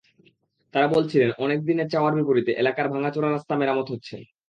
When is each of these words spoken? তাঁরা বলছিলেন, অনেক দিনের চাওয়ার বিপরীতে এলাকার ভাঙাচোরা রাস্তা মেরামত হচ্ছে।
তাঁরা 0.73 0.87
বলছিলেন, 0.87 1.29
অনেক 1.37 1.59
দিনের 1.65 1.87
চাওয়ার 1.89 2.13
বিপরীতে 2.15 2.51
এলাকার 2.53 2.87
ভাঙাচোরা 2.89 3.29
রাস্তা 3.29 3.53
মেরামত 3.55 3.87
হচ্ছে। 3.91 4.15